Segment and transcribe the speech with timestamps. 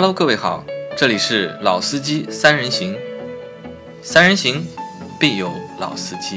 [0.00, 0.64] Hello，各位好，
[0.96, 2.96] 这里是老司机三人行，
[4.00, 4.64] 三人行
[5.18, 5.50] 必有
[5.80, 6.36] 老司机。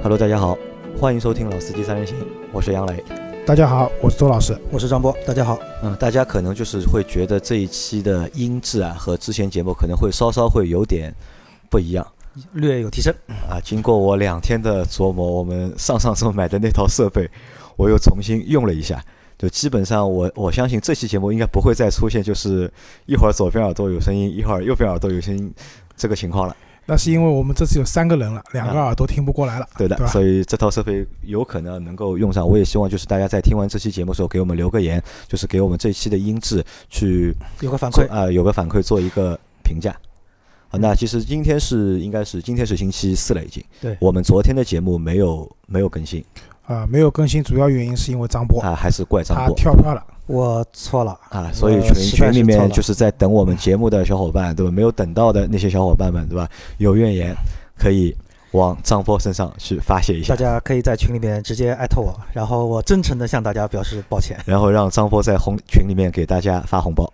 [0.00, 0.56] Hello，大家好，
[0.96, 2.16] 欢迎收听《老司机三人行》，
[2.52, 3.02] 我是杨磊。
[3.44, 4.56] 大家好，我是周老师。
[4.70, 5.58] 我是张波，大家好。
[5.82, 11.12] 嗯，大家可能就是会觉得这一期的音质啊和之前节目可能会稍稍会有点
[11.68, 12.06] 不一样
[12.52, 13.12] 略有提升。
[13.48, 13.58] 啊。
[13.60, 17.28] 经过我两天的琢磨，我们上上周买的那套设备，
[17.76, 19.04] 我又重新用了一下，
[19.40, 22.70] 就基本上我我相信这期节目应该不会再出现就是
[23.06, 25.50] 一会儿左边耳朵有声音，一会儿右边耳朵有声音
[25.96, 26.54] 这个情况了。
[26.84, 30.06] 那是因为我们这次有三个人了，两个耳朵听不过来了，对的，对？
[30.08, 32.46] 所以这套设备有可能能够用上。
[32.46, 39.90] 我也希望就是大家在听完这期节目的时候，给我们留个言，就是给我们这期的音质去有个反馈，做啊、有个反馈，做一个评价。
[40.68, 43.64] 啊，那其实今天是应该是今天是星期四了，已经。
[43.80, 46.22] 对我们昨天的节目没有没有更新
[46.70, 50.00] 啊、没有更新，主要原因是因为张波啊，还是怪张他波跳票了。
[50.26, 54.70] 我错了啊，所以群群里面就是在等我们节目的小伙伴，对吧？
[54.70, 56.48] 没有等到的那些小伙伴们，对吧？
[56.78, 57.34] 有怨言
[57.76, 58.16] 可以
[58.52, 64.38] 往张波身上去发泄一下大，家可以在群里面直接艾特我，然后我真诚的向大家表示抱歉。
[64.46, 67.12] 然后让张波在红群里面给大家发红包。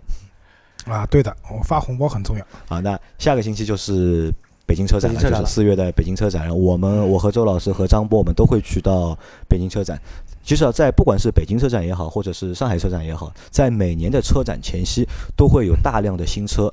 [0.84, 2.44] 啊，对的，我发红包很重要。
[2.68, 4.30] 啊，那下个星期就是
[4.67, 6.55] 北京车展了，北京车展了就是四月的北京车展。
[6.59, 9.17] 我们我和周老师和张波，我们都会去到
[9.48, 10.00] 北京车展。
[10.42, 16.73] 其实啊，在不管是北京车展也好，或者是上海车展也好，在每年的车展前夕，都会有大量的新车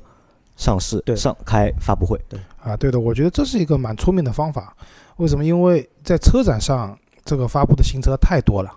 [0.56, 2.20] 上市、对上开发布会。
[2.28, 4.76] 对啊，对的，我觉得这是一个蛮聪明的方法。
[5.16, 5.44] 为什么？
[5.44, 8.70] 因为在车展上，这个发布的新车太多了，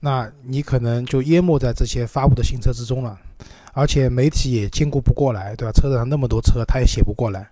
[0.00, 3.18] 那你可能就淹没在这些发布的新车之中了。
[3.74, 5.70] 而且媒体也兼顾不过来，对吧？
[5.72, 7.48] 车展上那么多车，他也写不过来。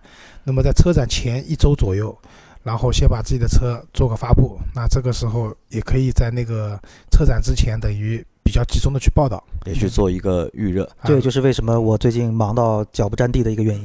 [0.47, 2.17] 那么在车展前一周左右，
[2.63, 6.79] 然后先把自己的车做个发布，那这个时候也可以在那个
[7.11, 9.43] 车展之前，等于比较集中的去报道。
[9.65, 13.83] 也去做一个预热，啊这也就是为什么我最近忙到脚不沾地的一个原因。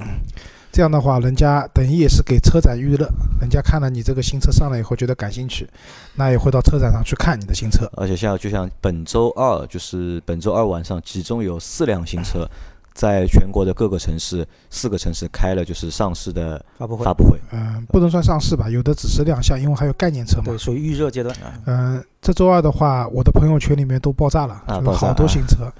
[0.70, 3.06] 这样的话，人家等于也是给车展预热，
[3.40, 5.68] 人家看了你这个新车上来以后觉得感兴趣，
[6.14, 7.90] 那也会到车展上去看你的新车。
[7.94, 12.48] 而且像就像本周二，就是本周二晚上，其中有四辆新车，
[12.94, 17.38] 在全国的各个城市，四个城市开了就是上市的发布会发布会。
[17.52, 20.58] 嗯、不能算上市吧，有的只是亮相，因为还有概念车嘛对，。
[20.58, 21.34] 属于预热阶段。
[21.66, 25.72] 嗯、这周二的话，我的朋友圈里面都爆炸了，就是啊爆炸好多新车。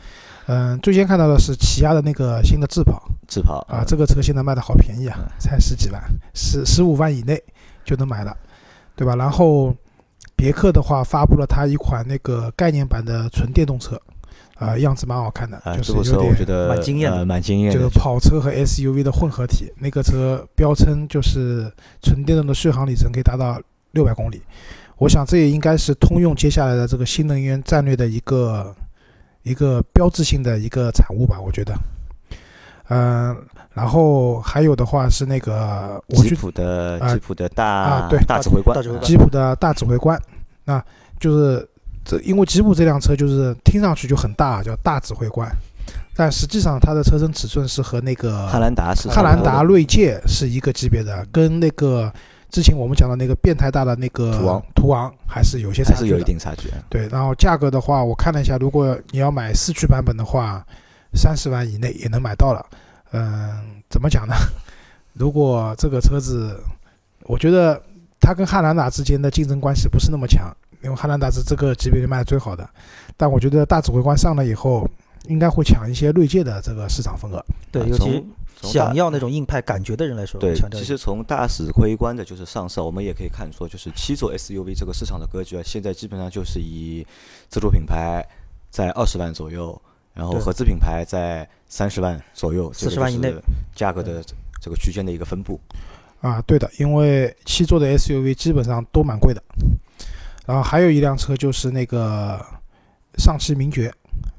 [0.46, 6.02] 嗯、最先看到的是起亚的那个新的智跑智跑啊，这个车现在卖的好便宜啊嗯，才十几万，
[6.34, 7.40] 十十五万以内
[7.84, 8.36] 就能买了，
[8.96, 9.14] 对吧？
[9.14, 9.72] 然后
[10.34, 14.00] 别克的话发布了它一款那个概念版的纯电动车，
[14.62, 17.98] 啊、样子蛮好看的，啊，就是有点觉得蛮惊艳的呃蛮惊艳的就是。
[17.98, 21.70] 跑车和 SUV 的混合体，那个车标称就是
[22.02, 24.40] 纯电动的续航里程可以达到六百公里。
[24.98, 28.74] 我想这也应该是通用接下来的这个新能源战略的一个
[29.42, 31.74] 一个标志性的一个产物吧，我觉得。
[32.88, 33.34] 嗯、
[33.72, 40.20] 然后还有的话是那个我吉普的啊吉普的大啊对大指挥官大指挥官吉普的大指挥官，
[40.64, 40.84] 那
[41.18, 41.66] 就是
[42.04, 45.50] 这因为吉普这辆车就是听上去就很大，叫大指挥官，
[46.14, 52.12] 但实际上它的车身尺寸是和那个汉兰达是汉兰达锐界是一个级别的，跟那个
[52.50, 56.00] 之前我们讲的那个变态大的那个途昂途昂还是有些差距的。
[56.00, 56.68] 还是有一定差距。
[56.90, 60.62] 对，然后价格的话，我看了一下，如果你要买四驱版本的话，
[61.14, 62.66] 三十万以内也能买到了。
[63.12, 64.34] 嗯，怎么讲呢？
[65.14, 66.58] 如果这个车子，
[67.24, 67.80] 我觉得
[68.20, 72.68] 它跟汉兰达之间的竞争关系不是那么强，因为汉兰达是这个级别里卖的最好的。
[73.16, 74.88] 但我觉得大指挥官上了以后，
[75.28, 77.44] 应该会抢一些锐界的这个市场份额。
[77.70, 78.24] 对，啊尤其
[78.62, 87.04] 想要那种硬派感觉的人来说，对强，调其实从大指挥官的就是上市，我们也可以看出，就是七座 SUV 这个市场的格局啊，现在基本上就是以
[87.48, 88.24] 自主品牌
[88.70, 89.80] 在二十万左右，
[90.14, 93.34] 然后合资品牌在三十万左右，四十万以内
[93.74, 94.22] 价格的
[94.60, 95.60] 这个区间的一个分布。
[96.20, 99.42] 啊，对的，因为七座的 SUV 基本上都蛮贵的。
[100.52, 102.38] 然后还有一辆车就是那个
[103.16, 103.90] 上汽名爵，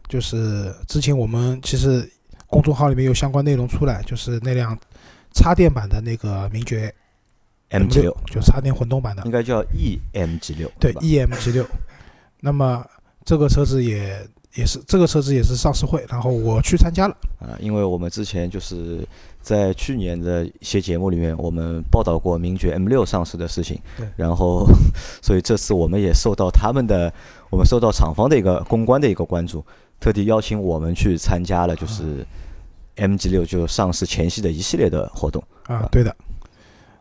[0.08, 2.08] 就是之前我们其实
[2.46, 4.78] 公众号里面有相关内容出来，就是那辆
[5.34, 6.94] 插电版的那个名爵
[7.70, 11.66] M G 六就插电混动版的应，该叫 E M G 六对？，EMG 六。
[12.40, 12.86] 那么
[13.26, 14.24] 这个车子也
[14.56, 17.18] 也是这个车子也是上市会，然后我去参加了。
[17.40, 19.08] 啊，因为我们之前就是
[19.42, 24.68] 在去年的一些节目里面，我们报道过名爵 M 六上市的事情对，然后
[25.22, 27.12] 所以这次我们也受到他们的，
[27.50, 29.66] 我们受到厂方的一个公关的一个关注，
[30.00, 32.26] 特地邀请我们去参加了就是
[32.96, 35.44] MG 六就上市前夕的一系列的活动。
[35.66, 36.16] 啊，对的。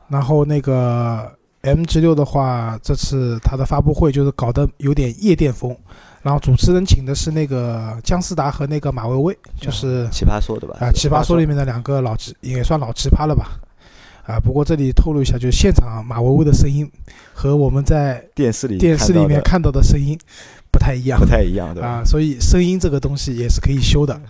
[0.09, 1.31] 然后那个
[1.63, 5.77] MG 六的话，这次它的发布会就是搞得有点夜店风，
[6.23, 10.77] 然后主持人请的是那个姜思达和那个马薇薇，就是奇葩说的吧？
[10.81, 13.59] 啊，奇葩说里面的两个老奇也算老奇葩了吧？
[14.25, 16.89] 啊，不过这里透露一下，就是现场马薇薇的声音
[17.35, 20.17] 和我们在电视里电视里面看到的声音
[20.71, 21.89] 不太一样，不太一样，对吧？
[21.89, 24.21] 啊，所以声音这个东西也是可以修的。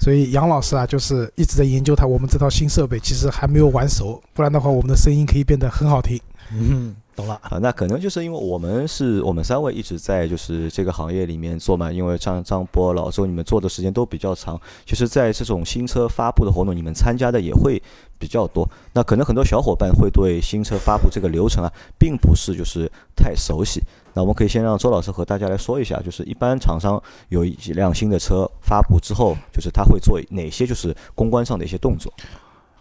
[0.00, 6.18] 所以杨老师啊，就是一直在研究它我们这套新设备，其实还没有玩熟，不然的话，我们的声音可以变得很好听。
[6.52, 7.34] 嗯，懂了。
[7.42, 17.82] 啊，那可能就是因为我们是我们三位一直在就是这个行业里面做嘛，因为张张波、老周你们做的时间都比较长，其实，在这种新车发布的活动，你们参加的也会
[18.18, 18.68] 比较多。
[18.92, 23.80] 那可能很多小伙伴会对新车发布这个流程啊，并不是就是太熟悉。
[24.14, 32.12] 那我们可以先让周老师和大家来说一下，就是一般厂商有一辆新的车发布之后，就是他会做哪些就是公关上的一些动作。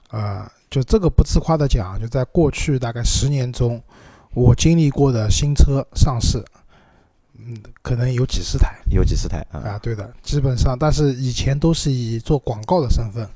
[0.09, 3.81] 啊，就这个不自夸的讲，就在过去大概十年中。
[4.33, 6.43] 我经历过的新车上市，
[7.37, 9.59] 嗯，可能有几十台，有几十台啊。
[9.59, 13.27] 啊，对的，基本上，但是以前都是以做广告的身份，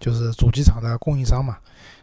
[0.00, 1.58] 就是主机厂的供应商嘛，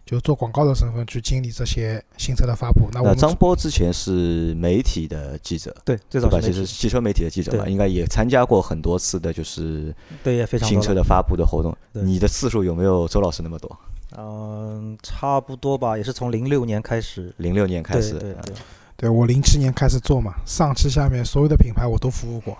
[0.06, 2.88] 就做广告的身份去经历这些新车的发布。
[2.94, 11.76] 那我张波之前是媒体的记者，对，最早其实汽车媒体的记者吧，应该也参加过很多次的，就是对，也非常新车的发布的活动。
[11.94, 13.76] 你的次数有没有周老师那么多？
[14.22, 17.34] 嗯，差不多吧，也是从零六年开始。
[17.38, 18.56] 零六年开始，对对，
[18.98, 22.58] 对我零七年开始做嘛，上汽下面所有的品牌我都服务过。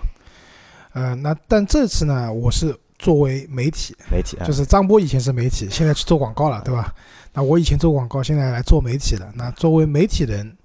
[0.94, 6.94] 呃，那但这次呢，我是作为媒体，媒体啊就是张波以前是媒体，现在去做广告了，对吧？
[7.34, 9.32] 那我以前做广告，现在来做媒体了。
[9.36, 10.58] 那作为媒体人，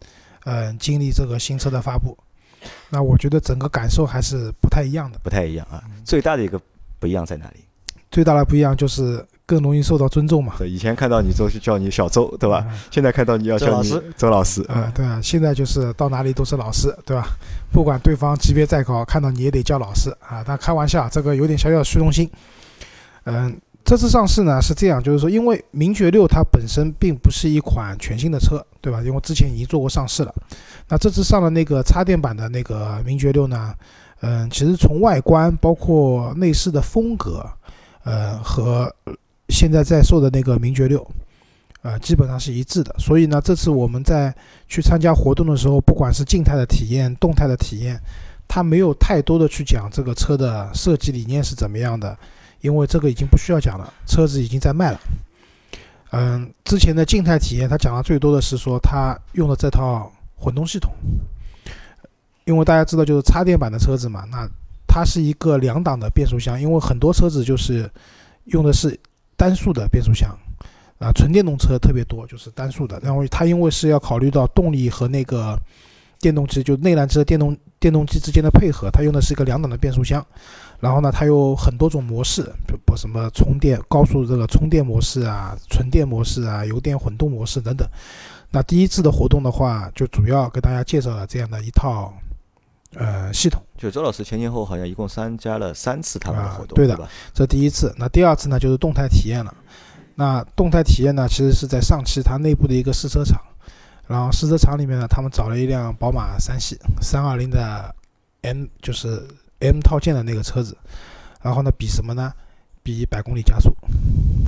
[0.45, 2.17] 嗯，经历这个新车的发布，
[2.89, 5.19] 那我觉得整个感受还是不太一样的。
[5.23, 6.61] 不太一样啊，最大的一个
[6.99, 7.65] 不一样在哪里？
[8.11, 9.27] 最大的不一样就是。
[9.47, 10.55] 更容易受到尊重嘛？
[10.57, 12.67] 对，以前看到你都是叫你小周，对吧？
[12.91, 17.27] 现在看到你要叫你周老师，啊，对啊，现在就是到哪里都是老师，对吧？
[17.71, 20.43] 不管对方级别再高，看到你也得叫老师啊。
[20.47, 22.31] 但开玩笑，这个有点小小的虚荣心。
[23.25, 23.55] 嗯，
[23.85, 29.03] 这次上市呢是这样，就是说，因为名爵六它本身并不是一款全新的车，对吧？
[29.03, 30.35] 因为之前已经做过上市了。
[30.89, 33.75] 那这次上了那个插电版的那个名爵六呢，
[34.23, 37.47] 嗯，其实从外观包括内饰的风格，
[38.05, 38.91] 呃和。
[39.49, 41.07] 现在在售的那个名爵六，
[41.83, 42.95] 呃，基本上是一致的。
[42.99, 44.35] 所以呢，这次我们在
[44.67, 48.01] 去参加活动的时候，不管是静态的体验、动态的体验，
[48.49, 52.17] 它没有太多的去讲这个车的设计理念是怎么样的，
[52.63, 55.01] 因为这个已经不需要讲了，车子已经在卖了。
[56.13, 60.91] 嗯，之前的静态体验，它讲的最多的是说它用的这套混动系统，
[62.45, 64.49] 因为大家知道就是插电版的车子嘛，那
[64.89, 67.91] 它是一个两档的变速箱，因为很多车子就是
[68.47, 68.99] 用的是。
[69.37, 70.31] 单速的变速箱，
[70.99, 72.99] 啊，纯电动车特别多，就是单速的。
[73.03, 75.59] 然后它因为是要考虑到动力和那个
[76.21, 80.25] 电动机，就内燃机和电动电动机之间的配合，它用的是一个两档的变速箱。
[80.81, 82.43] 然后呢，它有很多种模式，
[82.87, 87.89] 不什么充电高速这个充电模式啊，纯电模式啊，油电混动模式等等。
[88.51, 92.13] 那第一次的活动的话，就主要给大家介绍了这样的一套。
[92.97, 96.99] 呃，系统就周老师前前后好像一共参加了三次他们的活动，对的，
[97.35, 97.95] 这第一次。
[97.99, 99.55] 那第二次呢，就是动态体验了。
[100.15, 103.39] 那动态体验呢，其实是在上汽它内部的一个试车场。
[104.07, 107.95] 然后试车场里面呢，他们找了一辆宝马三系三二零的
[108.41, 109.23] M，就是
[109.59, 110.75] M 套件的那个车子。
[111.43, 112.33] 然后呢，比什么呢？
[112.83, 113.71] 比百公里加速。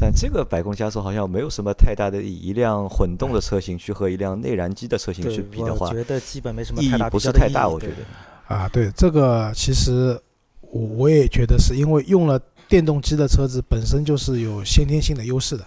[0.00, 7.96] 但这个百公里加速好像没有什么太大的一辆混动的车型去和一辆内燃机的车型去比的话，觉得基本没什么意义不是太大，我觉得。
[8.48, 10.16] 啊，对这个其实
[10.60, 15.66] 我我也觉得是因为用了电动机的车子本身就是有先天性的优势的，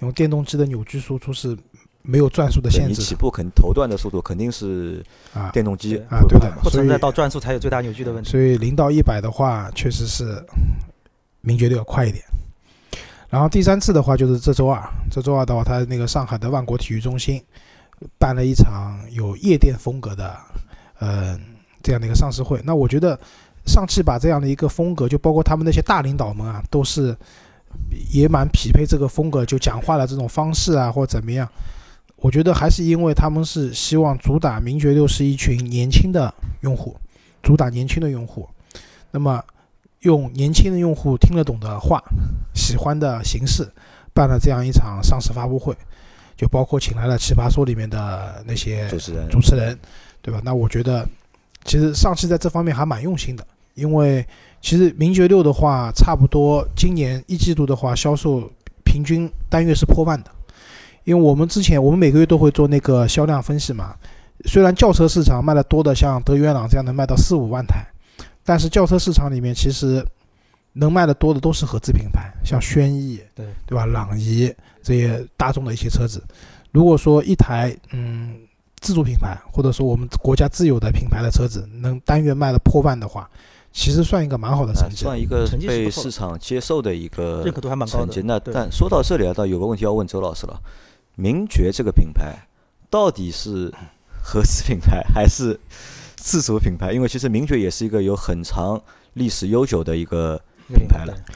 [0.00, 1.56] 因为电动机的扭矩输出是
[2.02, 8.28] 没有转速的限制，你起步肯头段的速度肯定是啊电动机啊对的，不存在到转速才有最大扭矩的问题。
[8.28, 10.44] 所以零到一百的话，确实是
[11.42, 12.24] 名爵六要快一点。
[13.28, 17.40] 然后第三次的话就是这周二，这周二的话，他那个上海的万国体育中心
[18.18, 20.36] 办了一场有夜店风格的，
[21.00, 21.40] 嗯。
[21.86, 23.16] 这样的一个上市会，那我觉得
[23.64, 27.16] 上汽把这样的一个风格，就包括他们那些大领导们啊，都是
[28.12, 31.48] 也蛮匹配这个风格，就讲话的这种方式啊，或怎么样。
[32.16, 36.96] 我觉得还是因为他们是希望主打名爵六是一群年轻的用户，
[37.40, 38.48] 主打年轻的用户。
[39.12, 39.40] 那么
[40.00, 42.02] 用年轻的用户听得懂的话、
[42.52, 43.70] 喜欢的形式
[44.12, 45.72] 办了这样一场上市发布会，
[46.36, 49.78] 就包括请来了奇葩说里面的那些主持人，主持人，
[50.20, 50.40] 对吧？
[50.44, 51.06] 那我觉得。
[51.66, 54.24] 其实上汽在这方面还蛮用心的，因为
[54.62, 58.50] 其实名爵六的话，差不多今年一季度的话，销售
[58.84, 60.30] 平均单月是破万的。
[61.04, 63.94] 因为我们之前我们每个月都会做那个销量分析嘛，
[64.46, 67.86] 虽然轿车市场卖的多的像德元朗这样能卖到四五万台，
[68.44, 70.04] 但是轿车市场里面其实
[70.72, 73.86] 能卖的多的都是合资品牌，像轩逸，对对吧？
[73.86, 76.22] 朗逸这些大众的一些车子，
[76.72, 78.34] 如果说一台嗯
[78.80, 83.28] 自主品牌或者说我们国家自有的品牌的车子能单月卖了破万的话，
[83.72, 85.04] 其实算一个蛮好的成绩。
[85.04, 88.22] 算一个被市场接受的一个认可度还蛮高的成绩。
[88.24, 90.60] 那但说到这里啊，倒有个问题要问周老师了：
[91.16, 92.46] 名爵这个品牌
[92.88, 93.72] 到底是
[94.22, 95.58] 合资品牌还是
[96.16, 96.92] 自主品牌？
[96.92, 98.80] 因为其实名爵也是一个有很长
[99.14, 101.34] 历史悠久的一个品牌了对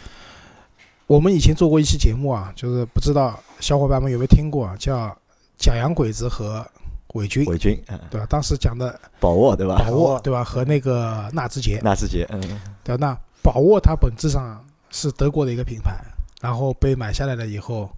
[1.06, 5.16] 我们以前做过一期节目啊，就是不知道小伙伴们有没有听过啊，叫
[5.58, 6.64] 假洋鬼子和
[7.14, 8.26] 伪军，伪军，嗯，对吧？
[8.28, 9.76] 当时讲的宝沃对吧？
[9.78, 10.44] 宝沃，沃对吧？
[10.44, 12.40] 和那个纳智捷，纳智捷，嗯，
[12.84, 13.06] 对吧？
[13.06, 15.96] 那宝沃它本质上是德国的一个品牌，
[16.40, 17.90] 然后被买下来了以后，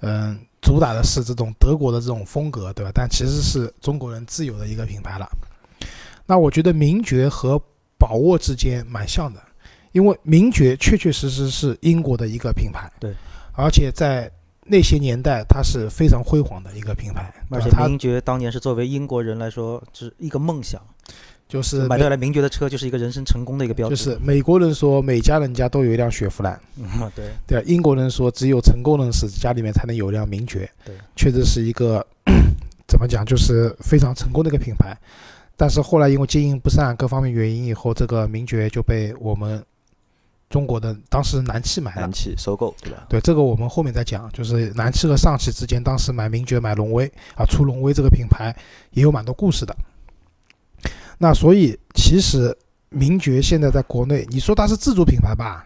[0.00, 2.90] 嗯，主打的是这种德国的这种风格，对吧？
[2.94, 5.28] 但其实是中国人自有的一个品牌了。
[6.26, 7.60] 那我觉得名爵和
[7.98, 9.40] 宝沃之间蛮像的，
[9.92, 13.14] 因为名爵确确实实是英国的一个品牌，对，
[13.52, 14.30] 而且在
[14.66, 20.80] 那些年代它是非常辉煌的一个品牌，而且它名爵当年是作为英国人来说，是一个梦想，
[21.48, 23.96] 就是买到来名爵的车就是一个人生成功的一个标志。
[23.96, 26.86] 就是美国人说每家人家都有一辆雪佛兰，嗯，
[27.16, 32.06] 对，对啊，英国人说只有成功人士家里面才能有一辆名爵，对，确实是一个
[32.86, 34.96] 怎么讲，就是非常成功的一个品牌。
[35.56, 39.62] 但是后来因为经营不善各方面原因以后，这个名爵就被我们
[40.50, 42.12] 中国的当时南汽买了南。
[42.12, 43.06] 汽收购对吧？
[43.08, 48.54] 对这个我们后面再讲，就是南汽和上汽之间当时买名爵、买荣威啊，出荣威这个品牌
[48.90, 49.74] 也有蛮多故事的。
[51.18, 52.54] 那所以其实
[52.88, 55.64] 名爵现在在国内，你说它是自主品牌吧，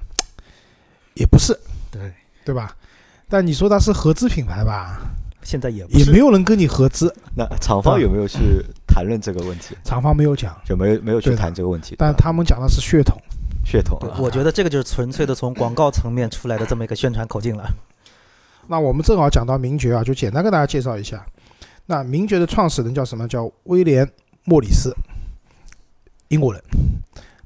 [1.15, 1.59] 也不是，
[1.91, 2.13] 对，
[2.45, 2.77] 对吧？
[3.27, 5.01] 但你说它是合资品牌吧，
[5.43, 8.39] 现在也不也没有人跟你合资，那厂方有没有去
[8.87, 9.75] 谈论这个问题？
[9.83, 11.97] 厂方没有讲，就没有没有去谈这个问题？
[11.99, 13.19] 但他们讲的是血统。
[13.65, 17.65] 对血统啊，我觉得这个就是纯粹的从广告层面出来的这么一个宣传口径了。
[18.69, 21.25] 那我们正好讲到名爵啊，就简单跟大家介绍一下。
[21.87, 23.29] 那名爵的创始人叫什么？
[23.29, 24.07] 叫威廉·
[24.45, 24.95] 莫里斯，
[26.29, 26.63] 英国人。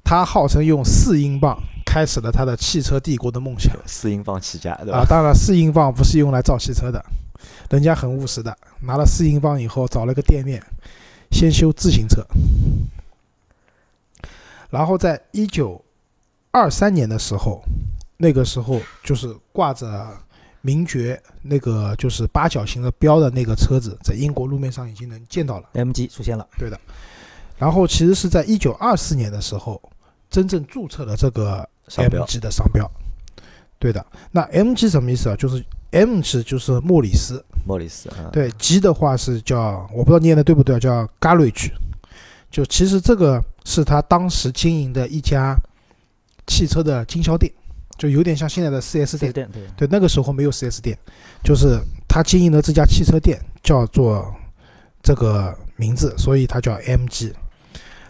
[0.05, 5.01] 他号称用四英镑开始了他的汽车帝国的梦想四英镑起家对啊！
[5.01, 5.07] 吧？
[5.07, 7.05] 当然，四英镑不是用来造汽车的，
[7.69, 10.63] 人家很务实的，拿了四英镑以后找了个店面，
[11.31, 12.25] 先修自行车，
[14.71, 15.85] 然后在一九
[16.51, 17.63] 二三年的时候，
[18.17, 20.07] 那个时候就是挂着
[20.61, 25.69] 名爵那个就是八角形的标的那个车子，在英国路面上已经能见到了。
[25.75, 26.79] MG 出现了，对的
[27.57, 29.81] 然后其实是在一九二四年的时候，
[30.31, 32.91] 真正注册了这个商标 MG 的商标。
[33.79, 35.37] 对的，那 MG 什么意思啊？
[35.37, 41.71] 就是 M 是就是莫里斯，莫里斯啊，对，G 的话是叫我不知道念的对不对啊，叫 Garage。
[42.51, 45.55] 就其实这个是他当时经营的一家
[46.49, 47.53] 汽车的经销店，
[47.97, 49.33] 就有点像现在的 4S 店。
[49.33, 50.99] 对，对，那个时候没有 4S 店，
[51.45, 51.79] 就是
[52.09, 54.35] 他经营的这家汽车店叫做
[55.03, 57.33] 这个名字，所以它叫 MG。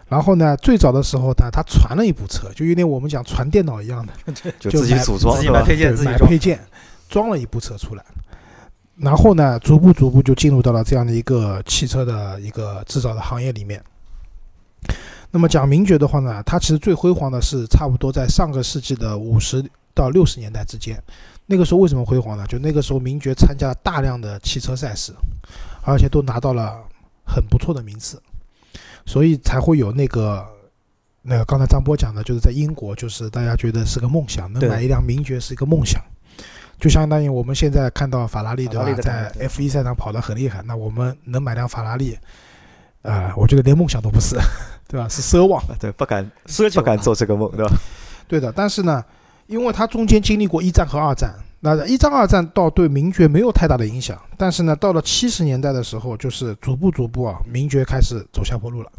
[0.09, 4.13] 然后呢，最早的时候呢，他传了一部车，就有点我们讲传电脑一样的，
[4.59, 5.51] 就自己组装自己？
[5.51, 6.21] 买配件，自己装。
[6.21, 6.59] 买配件，
[7.11, 8.03] 装了一部车出来。
[8.97, 13.83] 然后呢，逐步逐步就进入到了这样的一个汽车的一个制造的行业里面。
[15.31, 19.63] 那么讲名爵的话呢，它其实最辉煌的是差不多在上个世纪的五十
[19.95, 21.03] 到六十年代之间。
[21.47, 22.47] 那个时候为什么辉煌呢？
[22.47, 25.15] 就那个时候名爵参加了大量的汽车赛事，
[25.83, 26.79] 而且都拿到了
[27.27, 28.23] 很不错的名次，
[29.07, 30.47] 所以才会有那个
[31.23, 36.03] 那个刚才张波讲的，就是在英国，就是大家觉得是个梦想，能买一辆名爵是一个梦想。
[36.79, 42.17] 就相当于我们现在看到法拉利，对吧在 F 1赛场跑得很厉害，那我们能买辆法拉利，
[43.03, 44.37] 啊，我觉得连梦想都不是，
[44.89, 45.09] 对吧？
[45.09, 45.63] 是奢望。
[45.63, 47.73] 啊对，不敢奢求不敢做这个梦，对吧？
[48.27, 49.03] 对的，但是呢，
[49.47, 58.91] 因为它中间经历过一战和二战，那一战、二战倒对名爵没有太大的影响，但是呢，到了七十年代的时候，就是逐步逐步啊，名爵开始走下坡路了。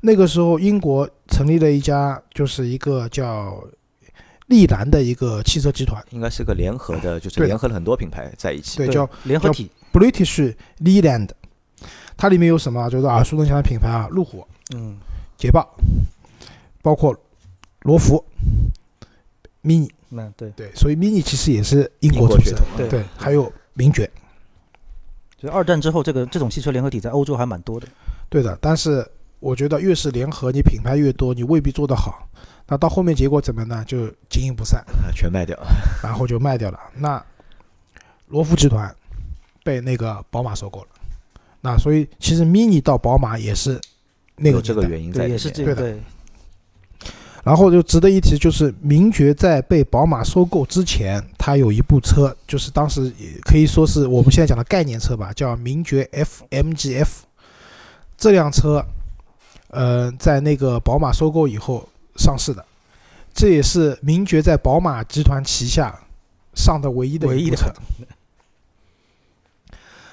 [0.00, 3.62] 那个时候，英国成立了一家，就是一个叫
[4.48, 8.76] 利兰的一个汽车集团，应该是个联合的，就是联合了很多品牌在一起。
[8.76, 11.30] 对，对叫联合体，British Leland。
[12.16, 12.88] 它里面有什么啊？
[12.88, 14.96] 就是耳熟能详的品牌啊，路虎、嗯，
[15.36, 15.68] 捷豹，
[16.82, 17.16] 包括
[17.80, 18.24] 罗孚、
[19.62, 19.90] Mini。
[20.08, 24.08] 那对，对，所以 Mini 其实也是英英国出身国血统，对对，还有名爵，
[25.36, 27.88] 就二战之后，这个这种汽车联合体在欧洲还蛮多的。
[28.28, 28.56] 对的。
[28.60, 29.04] 但是
[29.40, 32.28] 我觉得越是联合，你品牌越多，你未必做得好。
[32.66, 33.84] 那到后面结果怎么呢？
[33.86, 35.58] 就经营不善，啊 全卖掉。
[36.00, 36.78] 然后就卖掉了。
[36.94, 37.20] 那
[38.28, 38.94] 罗孚集团
[39.64, 40.88] 被那个宝马收购了。
[41.64, 43.80] 那所以其实 Mini 到宝马也是
[44.36, 45.32] 那个这个年代对，原因在里面。
[45.32, 45.98] 也是这对的个对，
[47.42, 57.08] 然后就值得一提，就是名爵在被宝马收购之前，它有一部车，就是当时也可以说是我们现在讲的概念车吧，叫名爵 FMGF。
[58.18, 58.84] 这辆车，
[59.68, 62.62] 呃，在那个宝马收购以后上市的，
[63.32, 65.98] 这也是名爵在宝马集团旗下
[66.54, 67.72] 上的唯一的唯一的一部车。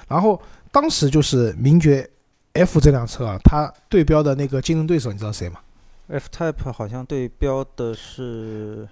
[0.08, 0.40] 然后
[0.72, 2.08] 当时就是名爵
[2.54, 5.60] F 这辆车啊，它对标的那个竞争对手，你知道谁吗
[6.08, 8.88] ？F Type 好像对标的是，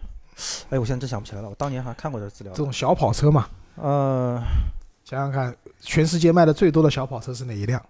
[0.69, 2.63] 哎，我现在真想不起来了，我当年好像看过这资料这。
[2.63, 4.41] 种小跑车嘛，呃，
[5.05, 7.83] 想想看，全世界卖的最多的小跑车是哪一辆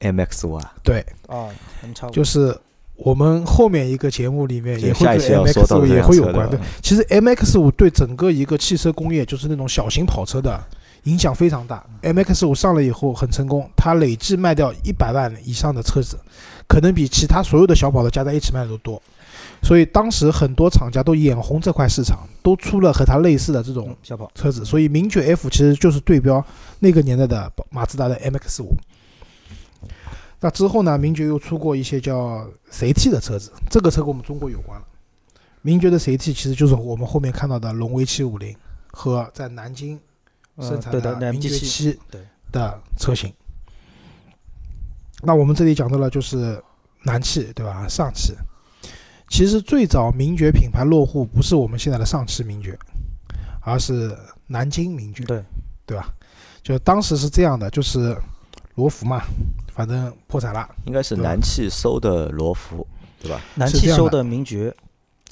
[0.00, 1.50] ？MX 五啊，对，啊，
[1.82, 2.08] 我们差。
[2.10, 2.56] 就是
[2.96, 6.48] 我们后面一个节目里面也会对下一期要说 MX 五也会有关。
[6.48, 10.60] 对，其实 MX 五对整个一个汽车工业，就是那种小型跑车的
[11.04, 11.84] 影响非常大。
[12.02, 16.18] MX 五上了以后很成功，它累计卖掉一百万以上的车子，
[16.68, 19.02] 可能比其他所有的小跑的加在一起卖的都多。
[19.62, 26.44] 所以当时很多厂家都眼红这块市场，都出了和它类似的这种嗯小跑，车子，所以名爵 F 其实就是对标
[26.78, 28.74] 那个年代的马自达的 MX 五。
[30.40, 34.86] 那之后呢，名爵又出过一些叫 CT 的车子，这个车跟我们中国有关了。
[35.60, 38.56] 名爵的 CT 其实就是我们后面看到的荣威七五零
[38.90, 40.00] 和在南京
[40.60, 42.20] 生嗯，产对的名爵七，对
[42.52, 43.32] 的车型。
[45.22, 46.62] 那我们这里讲到了就是
[47.04, 47.86] 南汽，对吧？
[47.88, 48.34] 上汽。
[49.28, 52.78] 其实最早名爵品牌落户不是我们现在的上汽名爵，
[53.60, 55.44] 而是南京名爵，对
[55.86, 56.12] 对吧？
[56.62, 58.16] 就当时是这样的，就是
[58.74, 59.22] 罗孚嘛，
[59.72, 62.86] 反正破产了，应该是南汽收的罗孚，
[63.20, 63.40] 对吧？
[63.54, 64.74] 南汽收的名爵，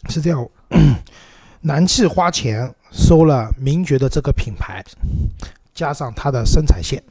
[0.09, 0.49] 是这样。
[1.61, 4.85] 南汽花钱收了名爵的这个品牌，
[5.75, 7.03] 加上它的生产线。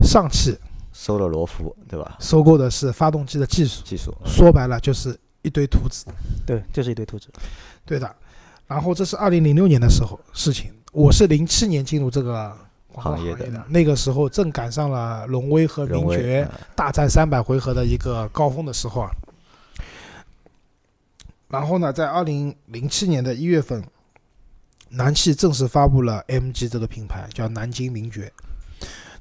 [0.00, 0.56] 上汽
[0.92, 2.16] 收了罗孚，对吧？
[2.20, 6.04] 收购的是发动机的技术，技术，说白了就是一堆图纸。
[6.46, 7.28] 对，就是一堆图纸。
[7.84, 8.14] 对的。
[8.66, 12.52] 然后这是二零零六年的时候事情，我是零七年进入这个
[12.88, 19.10] 广告行业的行业的，那个时候正赶上了荣威和名爵呃大战三百回合的一个高峰的时候啊。
[21.48, 23.82] 然后呢，在二零零七年的一月份，
[24.88, 28.32] 南汽正式发布了 MG 这个品牌，叫南京名爵。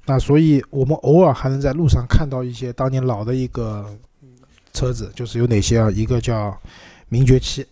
[0.06, 3.97] 那所以我们偶尔还能在路上看到一些当年老的一个
[4.71, 5.89] 车子，就是有哪些啊？
[5.89, 6.56] 一个叫
[7.10, 7.65] 名爵七，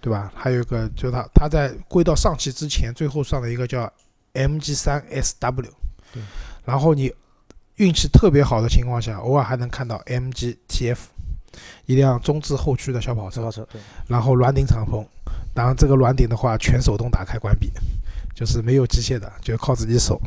[0.00, 0.30] 对吧？
[0.34, 3.90] 还有一个就是它它在归到上汽之前，最后上了一个叫
[4.34, 5.70] MG 三 SW。
[6.12, 6.22] 对。
[6.66, 7.10] 然后你
[7.76, 10.98] 运气特别好的情况下，偶尔还能看到 MG TF，
[11.86, 15.02] 一辆中置后驱的小跑车小跑，车，对，然后软顶敞篷。
[15.52, 17.70] 当然，这个软顶的话，全手动打开关闭，
[18.34, 20.20] 就是没有机械的，就靠自己手。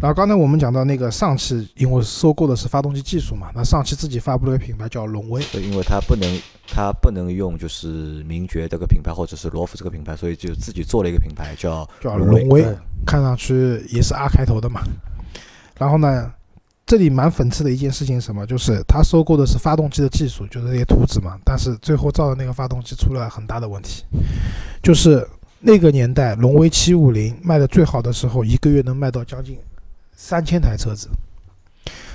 [0.00, 7.86] 然后刚才我们讲到那个上汽，因为收购的是发动机技术嘛，那上汽自己发布了个品牌叫荣威，对因为它不能，它不能用就是
[8.24, 12.76] 名爵这个品牌或者是罗孚这个品牌，所以就自己做了一个品牌叫叫荣威荣威，
[13.06, 14.80] 看上去也是 R 开头的嘛。
[15.78, 16.32] 然后呢，
[16.92, 18.46] 这里蛮讽刺的一件事情是什么？
[18.46, 24.04] 就是他收购的是发动机的技术，就是那些图纸嘛，但是最后造的那个发动机出了很大的问题，
[24.82, 25.26] 就是
[25.58, 29.56] 那个年代荣威七五零卖的最好的时候，一个月能卖到将近
[30.14, 31.08] 三千台车子。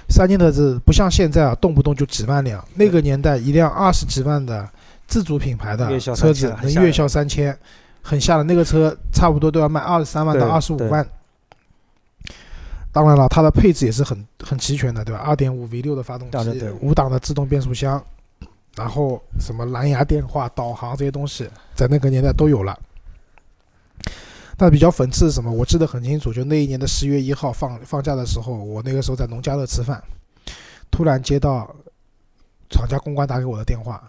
[0.09, 2.63] 三千台车不像现在啊，动不动就几万辆。
[2.75, 4.69] 那个年代，一辆二十几万的
[5.07, 7.57] 自主品牌的车子3000很吓人能月销三千，
[8.03, 8.45] 很吓人。
[8.45, 11.03] 那个车差不多都要卖二十三万到对二十五万。
[12.97, 15.21] 当然了，它的配置也是很很齐全的，对吧？
[15.21, 18.03] 二点五 V 六的发动机当然对，五档的自动变速箱，
[18.75, 22.75] 然后什么蓝牙电话、导航这些东西，在那个年代都有了。
[24.57, 25.51] 但比较讽刺是什么？
[25.51, 30.03] 我记得很清楚，就那一年的十月一号放放假的时候，我那个时候在农家乐吃饭，
[30.89, 31.71] 突然接到
[32.71, 34.01] 厂家公关打给我的电话，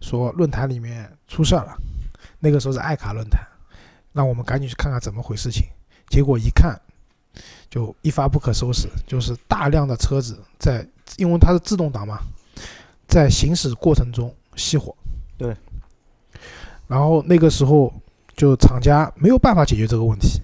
[0.00, 1.76] 说论坛里面出事儿了。
[2.38, 3.46] 那个时候是爱卡论坛，
[4.14, 5.66] 让我们赶紧去看看怎么回事情。
[6.08, 6.80] 结果一看，
[7.70, 10.84] 就一发不可收拾，就是大量的车子在，
[11.16, 12.18] 因为它是自动挡嘛，
[13.06, 14.92] 在行驶过程中熄火。
[15.38, 15.56] 对。
[16.88, 17.92] 然后那个时候
[18.34, 20.42] 就厂家没有办法解决这个问题，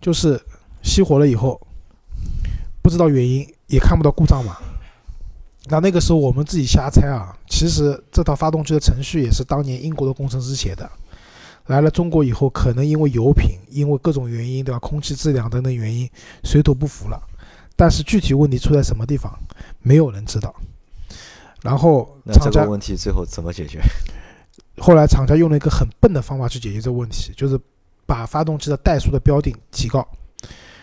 [0.00, 0.36] 就是
[0.82, 1.64] 熄火了以后，
[2.82, 4.56] 不知道原因，也看不到故障码。
[5.68, 10.90] 那那个时候我们自己瞎猜啊，其实这套发动机的程序也是当年英国的工程师写的。
[11.66, 14.78] 来了中国以后，可能因为油品，因为各种原因，对吧？
[14.78, 16.08] 空气质量等等原因，
[16.44, 17.20] 水土不服了。
[17.74, 19.32] 但是具体问题出在什么地方，
[19.82, 20.54] 没有人知道。
[21.62, 23.80] 然后那厂家这个问题最后怎么解决？
[24.78, 27.58] 后来厂家用了一个很笨的方法去解决这个问题，就是
[28.06, 30.06] 把发动机的怠速的标定提高。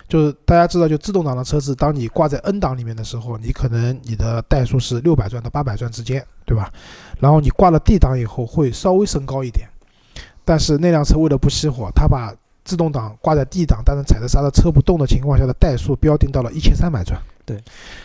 [0.10, 6.72] 就是大家知道，就自动挡的车子，当你挂在 N 档里面的时候，你可能你的怠速是六百转到八百转之间，对吧？
[7.20, 9.68] 然后你挂了 D 档以后，会稍微升高一点。
[10.46, 17.20] 但是那辆车为了不熄火，他把自动挡挂在 D 档，但是踩着刹车车不动的情况下的怠速标定到了一千三百转。
[17.46, 17.62] 对，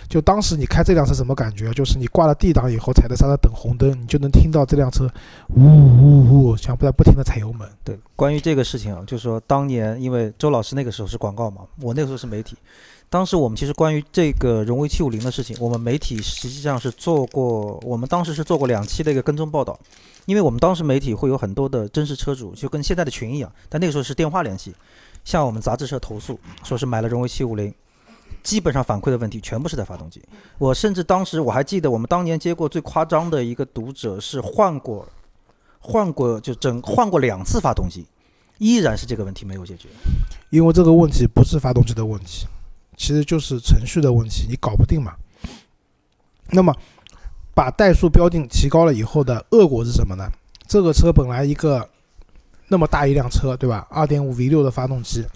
[0.08, 1.72] 就当时你开这辆车什么感觉？
[1.72, 5.08] 就是你挂了 D 档以后，踩着刹车等红灯，你就能听到这辆车
[5.54, 7.68] 呜呜呜，像在不停的踩油门。
[7.84, 12.56] 对，关于这个事情啊，就是说当年因为周老师那个时候是广告嘛，我那个时候是媒体。
[13.10, 19.78] 当时我们其实关于这个荣威七五零的事情，我们媒体实际上是做过，我们当时是做过两期的一个跟踪报道。
[20.26, 24.74] 因为我们当时媒体会有很多的真实车主，就跟现在的群一样，但那个时候是电话联系，
[25.24, 27.72] 向我们杂志社投诉，说是买了荣威七五零，
[28.42, 30.22] 基本上反馈的问题全部是在发动机。
[30.58, 35.08] 我甚至当时我还记得，我们当年接过最夸张的一个读者是换过，
[35.78, 38.04] 换过就整换过两次发动机，
[38.58, 39.88] 依然是这个问题没有解决。
[40.50, 42.46] 因为这个问题不是发动机的问题，
[42.98, 45.14] 其实就是程序的问题，你搞不定嘛。
[46.50, 46.76] 那么。
[47.54, 50.30] 把怠速标定提高了以后的恶果是什么呢？
[50.68, 51.90] 这个车本来一个
[52.68, 53.84] 那么大一辆车，对吧？
[53.90, 55.26] 二点五 V 六的发动机，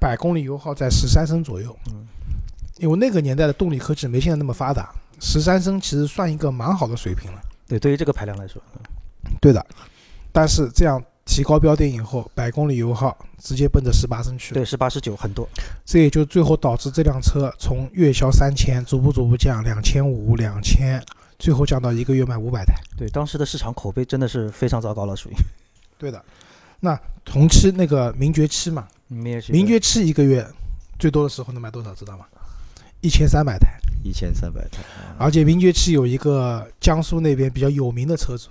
[0.00, 1.78] 百公里油耗在十三升左右。
[1.92, 2.04] 嗯，
[2.78, 7.40] 因为那个年代的动力科技没现在那么发达，十三升其实算一个蛮好的水平了。
[7.68, 8.60] 对，对于这个排量来说，
[9.40, 9.64] 对的。
[10.32, 14.60] 但是这样提高标定以后，百公里油耗直接奔着十八升去了。
[14.60, 15.48] 对，十八十九很多。
[15.84, 21.02] 这也就最后导致这辆车从月销三千，逐步逐步降，两千五、两千。
[21.38, 25.32] 最后降到一个月卖五百台，对当时的市场口碑真的是非常糟糕了，属于。
[25.98, 26.24] 对的，
[26.78, 30.46] 那同期那个名爵七嘛，名爵七一个月
[31.00, 31.92] 最多的时候能卖多少？
[31.94, 32.24] 知道吗？
[33.00, 33.76] 一千三百台。
[34.04, 34.78] 一千三百台。
[35.18, 38.48] 而且名爵七有一个江苏那边比较有名的车主，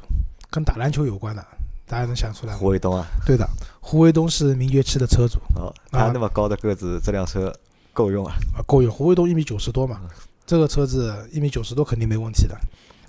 [0.49, 1.45] 跟打篮球有关的，
[1.91, 2.59] 大家能想出来吗？
[2.59, 3.05] 胡卫东啊。
[3.25, 3.45] 对的，
[3.81, 5.39] 胡卫东是名爵七的车主。
[5.55, 7.53] 哦，他那么高的个子，这辆车
[7.91, 8.33] 够用啊？
[8.55, 8.89] 啊，够用。
[8.89, 9.99] 胡卫东一米九十多嘛。
[10.45, 12.55] 这个车子一米九十多肯定没问题的，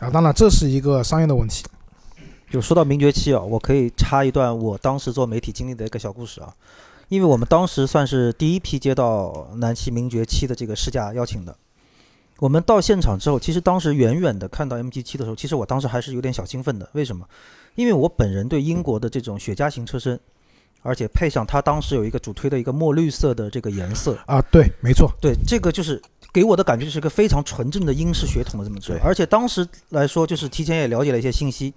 [0.01, 1.65] 啊，当然这是一个商业的问题。
[2.51, 6.53] 就说到名爵七啊，我可以插一段我当时做媒体经历的一个小故事啊，
[7.09, 11.57] 因为我们当时算是第一批接到南汽名爵七的这个试驾邀请的。
[12.43, 16.89] 我们到现场之后，其实当时远远的看到 MG 七的时候，其实我当时还是有点小兴奋的。
[16.93, 17.25] 为什么？
[17.77, 20.19] 因为我本人对英国的这种雪茄型车身，
[20.83, 26.03] 而且配上它当时有一个主推的一个墨绿色的这个颜色啊，对，没错，对，这个就是。
[26.33, 31.75] 给我的感觉就是一个非常纯正的英式血统的这么车，而且当时来说，就是提前也了解了一些信息，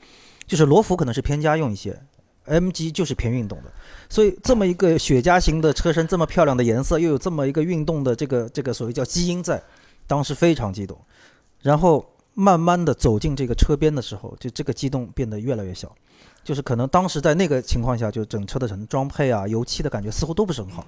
[0.47, 1.99] 就是罗孚可能是偏家用一些
[2.47, 3.71] ，MG 就是偏运动的，
[4.07, 9.61] 所以这么一个雪茄型的车身，这么漂亮的颜色，又有这么一个运动的这个这个所谓叫基因在，
[10.07, 10.97] 当时非常激动，
[11.61, 15.91] 然后慢慢的走进这个车边的时候，就这个激动变得越来越小。
[16.43, 20.85] 就是可能当时在那个情况下，就整车的什么装配啊、油漆的感觉似乎都不是很好。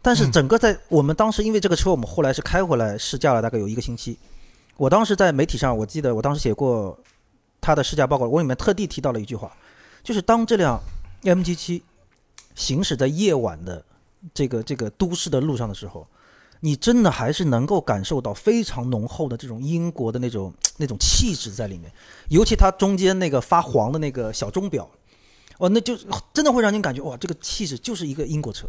[0.00, 4.18] 但是整个在我们当时，因为这个车我们后来是开回来试驾了大概有一个星期。
[4.78, 6.98] 我当时在媒体上，我记得我当时写过
[7.60, 9.54] 他的试驾报告，我里面特地提到了一句话，
[10.02, 10.80] 就是当这辆
[11.22, 11.82] MG 七
[12.54, 13.84] 行驶在夜晚的
[14.32, 16.06] 这个这个都市的路上的时候。
[16.64, 21.92] 你真的还是能够感受到非常浓厚的这种英国的那种 那种气质在里面，
[22.30, 24.90] 尤其它中间那个发黄的那个小钟表，
[25.58, 25.94] 哦，那就
[26.32, 28.66] 真的会让你感觉哇，这个气质就是一个英国车。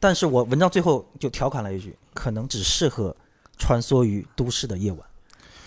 [0.00, 3.14] 但是我文章最后就调侃了一句，可能只适合
[3.58, 5.00] 穿梭于都市的夜晚，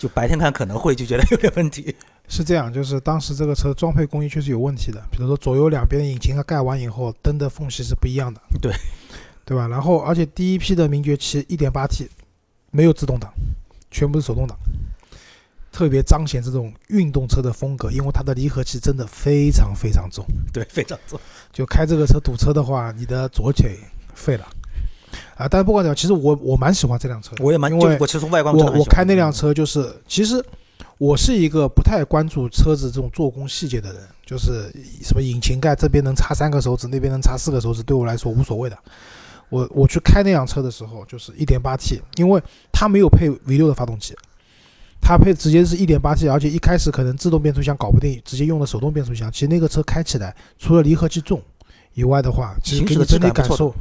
[0.00, 1.94] 就白天看可能会就觉得有点问题。
[2.26, 8.40] 是这样，就是当时这个车装配工艺确实有问题的，比如说左右两边的引擎盖盖完以后，灯的缝隙是不一样的。
[8.60, 8.72] 对。
[9.48, 9.66] 对吧？
[9.66, 12.06] 然后，而且第一批的名爵七 1.8T
[12.70, 13.32] 没有自动挡，
[13.90, 14.54] 全部是手动挡，
[15.72, 17.90] 特别彰显这种运动车的风格。
[17.90, 21.18] 因为它的离合器真的非常非常重， 对，非常重。
[21.50, 23.78] 就开这个车堵车的话，你的左腿
[24.14, 24.46] 废了
[25.34, 25.48] 啊！
[25.48, 30.44] 但是不管怎样，其实我我蛮喜欢这辆车，我也蛮，因为我其实从外观我我开那辆车就是，其实
[30.98, 34.70] 我是一个不太关注车子这种做工细节的人，就是
[35.02, 38.78] 什么引擎盖这边能插三个手指，那边能插四个手指，对我来说无所谓的。
[39.50, 44.14] 我我去开那辆车的时候，就是一点八 T，因为它没有配 V 六的发动机，
[45.00, 49.32] 它配直接是一点八 T，而且一开始可能自动变速箱搞不定，直接用了手动变速箱。
[49.32, 51.42] 其实那个车开起来，除了离合器重
[51.94, 53.74] 以外的话，其实给你整体感受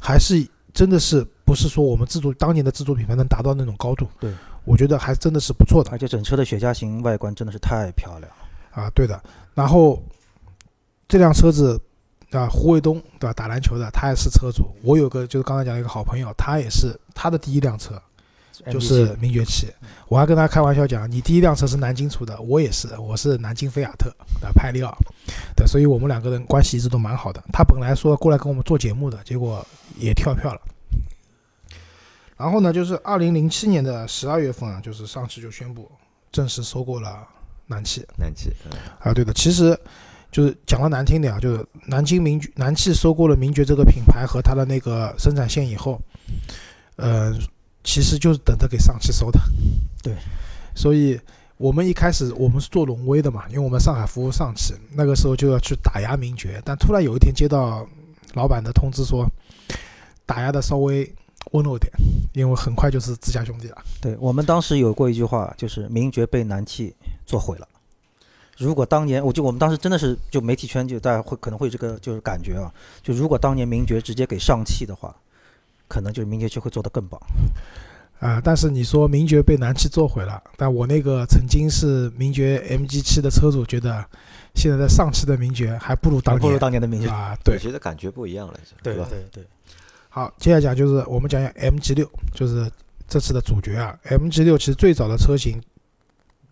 [0.00, 4.08] 还是真的是不是说我们自主当年的自主品牌能达到那种高度。
[4.18, 4.32] 对，
[4.64, 5.90] 我觉得还真的是不错的。
[5.92, 8.32] 而且整车的雪茄型外观真的是太漂亮
[8.72, 8.90] 啊！
[8.94, 9.22] 对的，
[9.54, 10.02] 然后
[11.06, 11.80] 这辆车子。
[12.32, 12.48] 对吧？
[12.48, 13.32] 胡卫东对吧？
[13.34, 14.64] 打篮球的，他也是车主。
[14.82, 18.00] 我有个就是刚才讲的一个好朋友，他也是他的第一辆车
[18.70, 19.66] 就是名爵七。
[20.08, 24.08] 我还跟他开玩笑讲，你第一辆车是南京出的，我也是，我是南京菲亚特
[24.40, 24.96] 的派利奥。
[25.54, 27.44] 对，所以我们两个人关系一直都蛮好的。
[27.52, 29.62] 他本来说过来跟我们做节目的，结果
[29.98, 30.60] 也跳票了。
[32.38, 35.90] 然后呢，就是二零零七年的十二月份啊，就是上汽就宣布
[36.32, 37.28] 正式收购了
[37.66, 38.06] 南汽。
[38.16, 39.78] 南汽，嗯啊，对的，其实
[40.32, 46.00] 就是讲的难听点啊，就是南京名爵南汽收购了名爵这个品牌和它的那个生产线以后，
[46.96, 47.32] 呃，
[47.84, 49.38] 其实就是等着给上汽收的。
[50.02, 50.14] 对，
[50.74, 51.20] 所以
[51.58, 57.86] 我们一开始我们是做荣威的嘛，因为我们上海服务上汽，那个时候就要去打压名爵，但突然有一天接到
[58.32, 59.30] 老板的通知说，
[60.24, 61.14] 打压的稍微
[61.50, 61.92] 温柔点，
[62.32, 63.76] 因为很快就是自家兄弟了。
[64.00, 66.94] 对我们当时有过一句话，就是名爵被南汽
[67.26, 67.68] 做毁了。
[68.62, 72.72] 如果当年，我就我们当时真的是就媒体圈就大家会可能会这个就是感觉啊，
[73.02, 75.14] 就如果当年名爵直接给上汽的话，
[75.88, 77.20] 可能就是名爵就会做得更棒。
[78.20, 84.04] 啊、但是你说名爵被南汽做毁了，但我那个曾经是名爵 MG 七的车主，觉得
[84.54, 87.08] 现在在上汽的名爵还不如当年不如年当年的名爵。
[87.08, 87.36] 啊。
[87.42, 89.08] 对我，觉得感觉不一样了，对吧？
[89.10, 89.44] 对对，
[90.08, 92.70] 好，接下来讲就是我们讲讲 MG 六，就是
[93.08, 93.98] 这次的主角啊。
[94.04, 95.60] MG 六其实最早的车型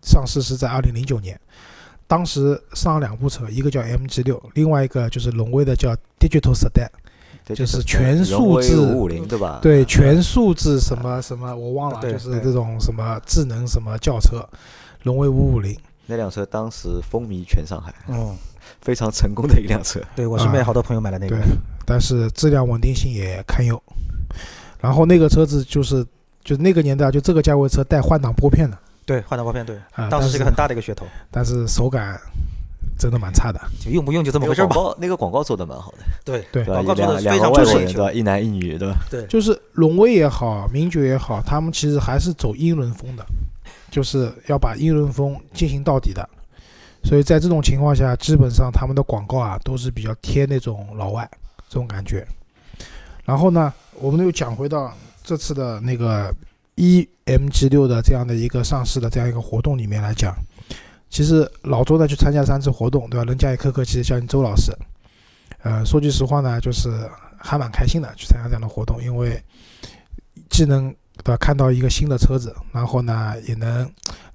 [0.01, 1.39] 上市是在二零零九年，
[2.11, 6.89] 当时上了两部车，一个叫 MG 六，另外一个就是荣威的叫 Digital Sedan，
[7.45, 9.59] 对就是全数字五五零对吧？
[9.61, 14.45] 对，嗯全数字什么什么我忘了，就是这种什么智能什么轿车，
[15.03, 15.73] 荣威五五零。
[16.05, 18.35] 那辆车当时风靡全上海，嗯，
[18.83, 20.01] 非常成功的一辆车。
[20.13, 21.45] 对我身边好多朋友买了那个对，
[21.85, 23.81] 但是质量稳定性也堪忧。
[24.81, 26.05] 然后那个车子就是
[26.43, 28.77] 就是那个年代就这个价位车带换挡拨片的
[29.11, 32.17] 对，换挡拨片，对，啊，当时是一个很大的一个噱头，但是手感
[32.97, 33.59] 真的蛮差的。
[33.79, 34.67] 就用不用就这么回事吧。
[34.67, 36.63] 个广告，那个广告做的蛮好的， 对对？
[36.63, 38.11] 广告做的非常个外国人，重视对吧？
[38.13, 38.95] 一男一女，对吧？
[39.09, 43.25] 对，就是荣威也好，名爵也好，他们其实还是走英伦风的，
[43.89, 46.27] 就是要把英伦风进行到底的。
[47.03, 51.29] 所以在这种情况下，基本上他们的广告啊都是比较贴那种老外
[51.67, 52.25] 这种感觉。
[53.25, 54.93] 然后呢，我们又讲回到
[55.23, 56.31] 这次的那个
[56.81, 60.35] EMG 六的这样的一个上市的这样一个活动里面来讲，
[61.11, 63.23] 其实老周呢去参加三次活动，对吧？
[63.25, 64.75] 人家也客客气气叫你周老师。
[65.61, 66.89] 呃，说句实话呢，就是
[67.37, 69.39] 还蛮开心的去参加这样的活动，因为
[70.49, 73.87] 既能对吧看到一个新的车子，然后呢也能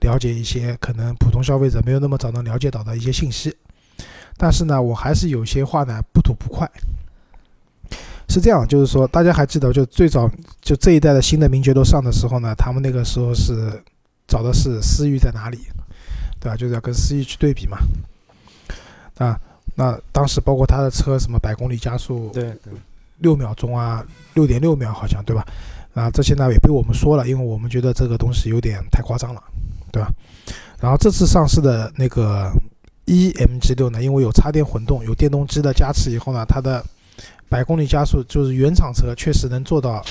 [0.02, 3.52] 了解一些可能普通消费者没有那么早能了解到的一些信息。
[4.36, 6.70] 但是呢，我还是有些话呢不吐不快。
[8.28, 13.70] 是这样，就是说，大家还记得，就最早就这一代的新的名爵都上的时候呢，他们那个时候是
[14.26, 15.58] 找的是思域在哪里，
[16.40, 16.56] 对吧？
[16.56, 17.78] 就是要跟思域去对比嘛。
[19.18, 19.40] 啊，
[19.74, 22.72] 那当时包括他的车什么百公里加速对对，
[23.18, 25.46] 六秒钟啊，六点六秒好像对吧？
[25.94, 29.42] 啊，这些呢也被我们说了，因为我们觉得这个东西有点太夸张了，
[29.90, 30.10] 对吧？
[30.78, 32.52] 然后这次上市的那个
[33.06, 36.84] EMG 六呢，因为有插电混动，有电动机的加持以后呢，它的
[37.48, 40.04] 百公里加速就是原厂车确实能做到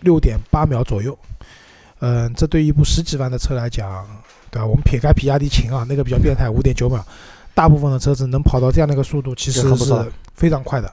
[0.00, 1.18] 六点八秒左右。
[2.00, 4.06] 嗯，这对于一部十几万的车来讲，
[4.50, 4.66] 对吧？
[4.66, 7.04] 我们撇开比亚迪秦啊，那个比较变态，五点九秒，
[7.54, 10.92] 大部分的车子能跑到这样的一个速度，其实是非常快的。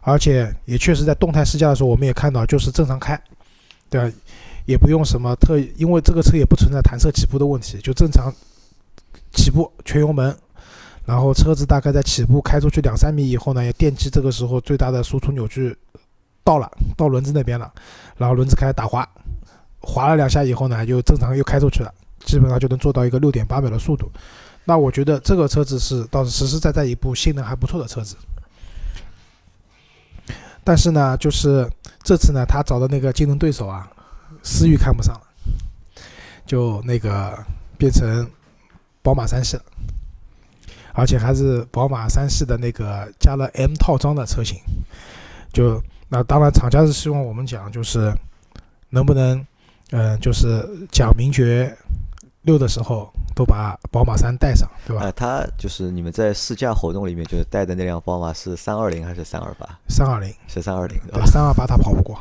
[0.00, 3.20] 而且也确实在动态试驾的时候，我们也看到，就是正常开，
[3.90, 4.16] 对吧？
[4.64, 8.32] 也不用什么特，因为这个车也不存在弹射起步的问题，就正常
[9.32, 10.36] 起步全油门，
[11.06, 15.74] 然后车子大概在起步开出去两三米以后呢，也电机这个时候最大的输出扭矩
[16.42, 17.72] 到了，到轮子那边了，
[18.16, 19.08] 然后轮子开始打滑，
[19.80, 24.10] 滑了两下以后呢，就正常又开出去了，基本上就能做到一个六点八秒的速度。
[24.64, 28.16] 那我觉得这个车子是倒是实实在在一部性能还不错的车子。
[30.64, 31.70] 但是呢，就是
[32.02, 33.88] 这次呢，他找的那个竞争对手啊，
[34.42, 35.22] 思域看不上了，
[36.44, 37.38] 就那个
[37.78, 38.28] 变成
[39.02, 39.62] 宝马三系了，
[40.96, 44.58] 而且还是宝马三系的那个加了 M 套装的车型。
[45.52, 48.12] 就那当然，厂家是希望我们讲，就是
[48.90, 49.44] 能不能，
[49.90, 51.76] 嗯、就是讲名爵
[52.42, 55.02] 六的时候都把宝马三带上，对吧？
[55.02, 59.66] 呃，他就是你们在试驾活动里面就是带的那辆宝马是三二零还是三二八？
[59.88, 60.32] 三二零。
[60.48, 61.26] 是三二零对对，吧？
[61.26, 62.18] 三二八他跑不过，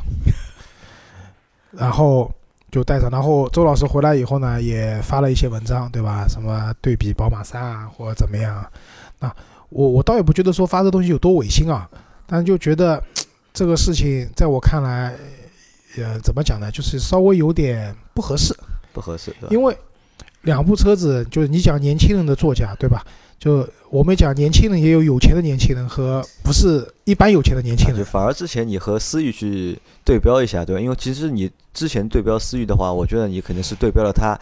[1.72, 2.32] 然后
[2.72, 3.10] 就带上。
[3.10, 6.26] 然后周老师回来以后呢，也发了一些文章，对吧？
[6.28, 8.70] 什么对比宝马三啊，或者怎么样啊？
[9.20, 9.36] 那
[9.70, 11.90] 我我倒也不觉得说发这东西有多违心啊，
[12.28, 13.02] 但就觉得
[13.54, 15.16] 这个事情在我看来，
[15.98, 16.72] 呃，怎么讲呢？
[16.72, 18.56] 就是稍微有点不合适。
[18.94, 19.34] 不合适？
[19.50, 19.78] 因为
[20.46, 23.06] 两部车子，就是你讲年轻人的座驾，对吧？
[23.38, 28.04] 就我们讲年轻人也有有钱的年轻人和不是一般有钱的年轻人。
[28.06, 30.82] 反而之前你和思域去对标一下，对吧？
[30.82, 34.40] 因为其实你之前对标思域的话，我觉得你肯定是对标了它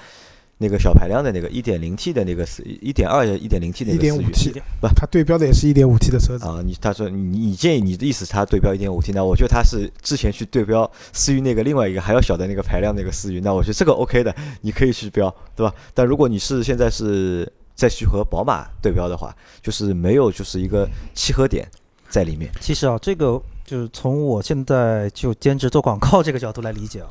[0.57, 6.45] 那个小排量的那个一点零 T 的那个思一点二一点零 T 的一点五个思域 T，不它对标的也是一点五 T 的车子。
[6.45, 9.23] 啊，你他说你你建议你的意思它对标一点五 T 那？
[9.23, 15.73] 我觉得它是之前去对标思域那个另外一个还要小的那个排量那个思域，那我觉得这个 OK 的，你可以去标，对吧？
[15.93, 21.67] 但如果你是现在是再去和宝马对标的话，就是没有就是一个契合点
[22.07, 22.51] 在里面。
[22.61, 27.09] 其实啊，这个就是从我现在就兼职做广告这个角度来理解啊，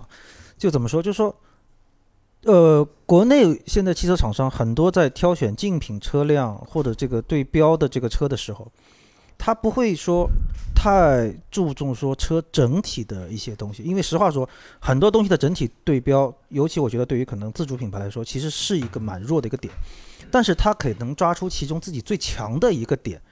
[0.57, 1.35] 就怎么说，就是说，
[2.44, 8.66] 呃，国内现在汽车厂商很多在挑选竞品车辆或者这个对标的这个车的时候，
[9.38, 10.28] 他不会说
[10.74, 14.48] 太注重说车整体的一些东西，因为实话说，
[14.81, 19.72] 很多东西的整体对标，尤其我觉得对于可能自主品牌来说，其实是一个蛮弱的一个点，
[20.31, 23.22] 但是他可能抓出其中自己最强的一个点。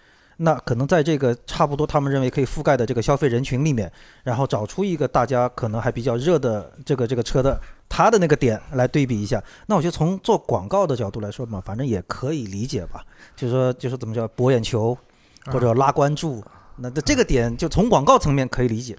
[0.42, 9.42] 那可能在这个差不多他们认为可以覆盖的这个消费人群里面，然后找出一个大家可能还比较热的这个这个车的它的那个点来对比一下。
[9.66, 13.05] 那我觉得从做广告的角度来说嘛，反正也可以理解吧。
[13.37, 14.96] 就是说，就是怎么叫博眼球
[15.46, 16.42] 或者拉关注，
[16.76, 18.96] 那这个点就从广告层面可以理解。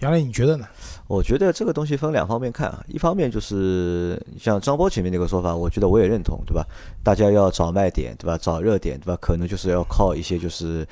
[0.00, 0.66] 杨磊，你觉得呢？
[1.06, 6.66] 我觉得这个东西分两方面看啊，一方面就是像张波前面那个说法，我觉得我也认同，对吧？
[7.02, 8.36] 大家要找卖点，对吧？
[8.38, 9.18] 找热点，对吧？
[9.20, 10.86] 可能就是要靠一些就是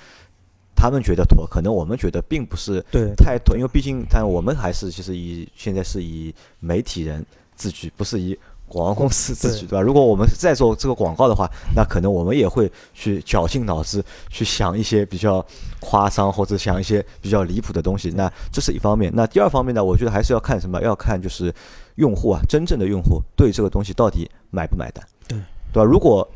[0.75, 7.25] 他们觉得妥，可能我们觉得并不是对太妥，因为毕竟但我们还是其实以现在是以媒体人
[7.57, 8.38] 自居，不是以
[8.73, 9.81] 广告公司自己，对对吧？
[9.83, 15.45] 如果我们在做这个广告的话，那可能我们也会去绞尽脑汁去想一些比较
[15.81, 18.11] 夸张或者想一些比较离谱的东西。
[18.17, 19.13] 那这是一方面。
[19.15, 20.81] 那第二方面呢，我觉得还是要看什么？
[20.81, 21.55] 要看就是
[21.97, 25.39] 用户啊，真正的用户对这个东西到底买不买单，对
[25.73, 25.85] 对吧？
[25.85, 26.27] 如果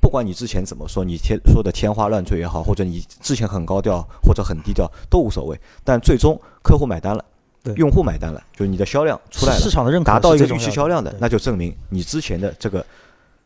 [0.00, 7.28] 不管你之前怎么说，你天说的天花乱坠也好，或者你之前很高调或者很低调都无所谓，但最终客户买单了对，
[7.76, 12.84] 用户买单了，就是你的销量出来了市，场的认可达到一个预期销量的，那就证明你之前的这个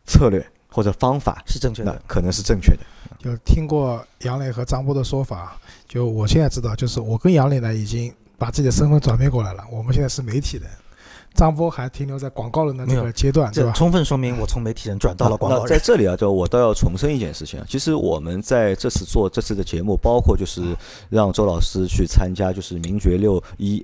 [0.06, 2.02] 策略或者方法，是正确的。
[2.06, 2.80] 可能是正确的。
[3.18, 10.68] 就听过杨磊和张波的说法，就我现在知道，就是我跟杨磊呢已经把自己的身份转变过来了，我们现在是媒体人，
[11.34, 13.72] 张波还停留在广告人的这个阶段，对吧？
[13.72, 15.78] 充分说明我从媒体人转到了广告那在。
[15.78, 20.62] 这里啊，就我倒要重申一件事情啊，其实我们在这次做这次的节目，包括就是
[21.10, 23.82] 让周老师去参加就是名爵六一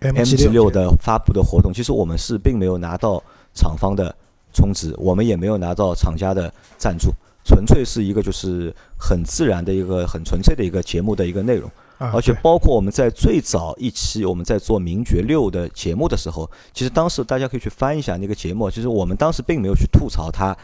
[0.00, 3.22] M G 六六的发布的活动，其实我们是并没有拿到
[3.54, 4.14] 厂方的
[4.54, 7.10] 充值，我们也没有拿到厂家的赞助，
[7.44, 11.70] 纯粹是一个就是很自然的一个很纯粹的一个节目的一个内容。
[11.98, 20.56] 啊，而且包括我们在最早一期我们在做名爵六的节目的时候，其实当时大家可以去翻一下那个节目，其实我们当时并没有去吐槽它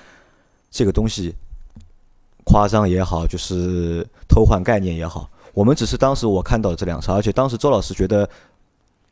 [0.70, 1.34] 这个东西
[2.44, 8.28] 夸张也好，就是偷换概念也好，我们只是当时我看到这辆车，而且当时周老师觉得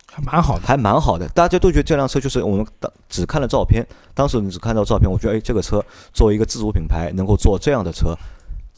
[0.07, 0.67] 还蛮好的。
[0.67, 8.15] 还蛮好的，大家都觉得这辆车就是我们当只看了照片，当时你只看到照片，我觉得哎，这个车作为一个自主品牌能够做这样的车，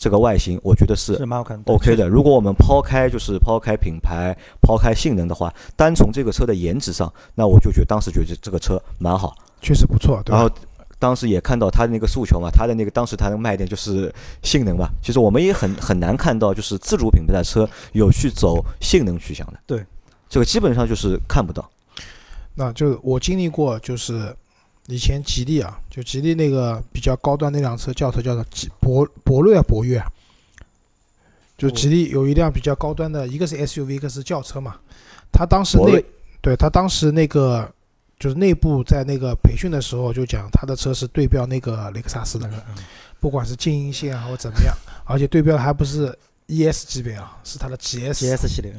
[0.03, 2.09] 这个外形我觉得是是蛮好看的 OK 的。
[2.09, 9.33] 如果我们抛开就是抛开品牌、抛开性能的话，单从这个车的颜值上，那我就觉得当时觉得这个车蛮好。
[9.61, 10.35] 确实不错，对？
[10.35, 10.51] 然后
[10.99, 14.13] 当时也看到他的那个诉求嘛，他的那个当时他的卖点就是
[14.43, 14.89] 性能嘛。
[15.01, 19.61] 其实我们也很很难看到，就是自主品牌的车有去走性能取向的。
[19.69, 19.87] 对，
[20.29, 21.71] 这个基本上就是看不到。
[22.57, 24.35] 那就我经历过，就是
[24.87, 30.11] 以前吉利啊，就吉利那个比较高端那辆车，轿车叫做吉博博瑞啊，博越啊，
[31.57, 34.77] 就吉利有一辆比较高端的，一个是 SUV，一个是轿车嘛。
[35.31, 36.03] 他当时那
[36.41, 37.73] 对他当时那个
[38.19, 42.51] 就是内部在那个培训的时候就讲，他的车是对标那个雷克萨斯的，
[43.21, 46.13] 不管是静音线啊或怎么样， 而且对标的还不是
[46.49, 48.15] ES 级别啊，是它的 GS。
[48.15, 48.75] GS 系列，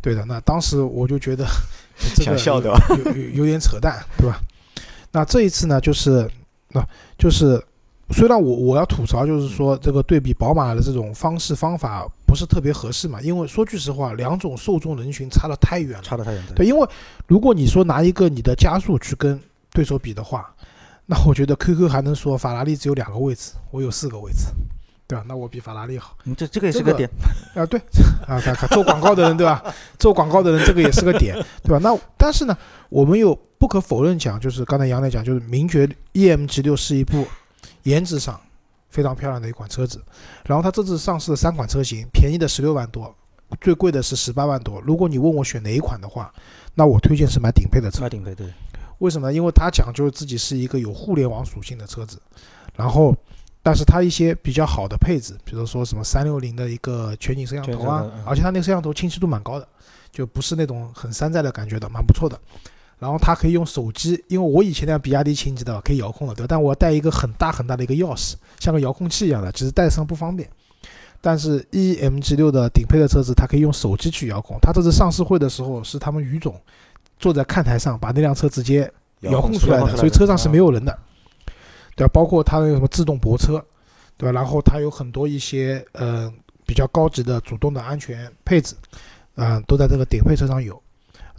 [0.00, 1.44] 对的，那当时我就觉得
[2.14, 4.40] 这个想笑对有吧有有有点扯淡，对吧？
[5.12, 6.28] 那这一次呢，就是
[6.68, 6.82] 那、
[7.18, 7.62] 就是
[8.10, 16.02] 虽然我我要吐槽，就是说这个对比宝马的这种方式方法不是特别合适嘛，因为说句实话，两种受众人群差得太远了。
[16.02, 16.42] 差得太远。
[16.56, 16.88] 对，因为
[17.26, 19.38] 如果你说拿一个你的加速去跟
[19.70, 20.50] 对手比的话，
[21.06, 24.46] 那我觉得 QQ 还能说法拉利只有两个位置，我有四个位置，
[25.12, 25.24] 对吧？
[25.28, 26.16] 那我比法拉利好。
[26.24, 27.10] 嗯，这这个也是个个点。
[27.54, 27.78] 啊，对，
[28.26, 29.62] 啊，看看做广告的人对吧？
[29.98, 31.78] 做广告的人这个也是个点，对吧？
[31.82, 32.56] 那但是呢，
[32.88, 37.26] 我们又不可否认讲，就是刚才杨磊讲，就是名爵 EMG 六是一部
[37.82, 38.40] 颜值上
[38.88, 40.02] 非常漂亮的一款车子。
[40.46, 43.14] 然后它这次上市的三款车型，便宜的十六万多，
[43.60, 44.80] 最贵的是十八万多。
[44.80, 46.32] 如果你问我选哪一款的话，
[46.74, 48.08] 那我推荐是买顶配的车买。
[48.08, 48.46] 顶配对，
[48.98, 49.32] 为什么呢？
[49.34, 52.18] 因为它讲究自己是一个有互联网属性的车子，
[52.74, 53.14] 然后，
[53.62, 59.68] 但是它一些比较好的配置，比如说什么三六零的一个全景摄像头啊而且它那个摄像头清晰度蛮高的，
[60.10, 62.38] 就不是那种很山寨的感觉的，蛮不错的。
[62.98, 66.46] 然后它可以用手机，因为我以前那比亚迪秦级的可以遥控的，对吧？
[66.48, 70.48] 但我要带一个很大很大的一个钥匙，像个遥控器一样的，其实带上不方便。
[71.20, 74.56] 但是 E MG 六的顶配的车子，它可以用手机去遥控。
[74.60, 76.60] 它这次上市会的时候，是他们于总
[77.18, 80.96] 坐在看台上把那辆车直接遥控出来的，所以车上是没有人的，
[81.94, 82.10] 对吧？
[82.12, 83.62] 包括它那个什么自动泊车，
[84.16, 84.32] 对吧？
[84.32, 86.32] 然后它有很多一些呃
[86.66, 88.74] 比较高级的主动的安全配置，
[89.36, 90.80] 嗯、都在这个顶配车上有。